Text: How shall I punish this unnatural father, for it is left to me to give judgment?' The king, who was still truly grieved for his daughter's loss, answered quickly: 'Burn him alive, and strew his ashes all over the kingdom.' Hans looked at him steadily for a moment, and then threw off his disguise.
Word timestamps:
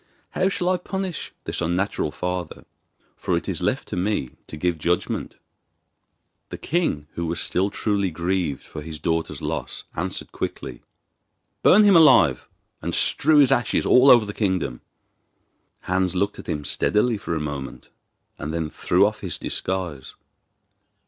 How 0.31 0.49
shall 0.49 0.69
I 0.69 0.77
punish 0.77 1.31
this 1.43 1.61
unnatural 1.61 2.09
father, 2.09 2.65
for 3.15 3.37
it 3.37 3.47
is 3.47 3.61
left 3.61 3.87
to 3.89 3.95
me 3.95 4.31
to 4.47 4.57
give 4.57 4.79
judgment?' 4.79 5.35
The 6.49 6.57
king, 6.57 7.05
who 7.13 7.27
was 7.27 7.39
still 7.39 7.69
truly 7.69 8.09
grieved 8.09 8.63
for 8.63 8.81
his 8.81 8.97
daughter's 8.97 9.43
loss, 9.43 9.83
answered 9.95 10.31
quickly: 10.31 10.81
'Burn 11.61 11.83
him 11.83 11.95
alive, 11.95 12.47
and 12.81 12.95
strew 12.95 13.37
his 13.37 13.51
ashes 13.51 13.85
all 13.85 14.09
over 14.09 14.25
the 14.25 14.33
kingdom.' 14.33 14.81
Hans 15.81 16.15
looked 16.15 16.39
at 16.39 16.49
him 16.49 16.65
steadily 16.65 17.19
for 17.19 17.35
a 17.35 17.39
moment, 17.39 17.89
and 18.39 18.51
then 18.51 18.71
threw 18.71 19.05
off 19.05 19.19
his 19.19 19.37
disguise. 19.37 20.15